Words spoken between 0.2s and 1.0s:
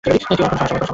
সমস্যা হবে না।